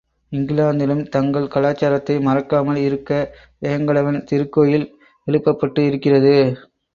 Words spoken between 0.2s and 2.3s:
இங்கிலாந்திலும் தங்கள் கலாச்சாரத்தை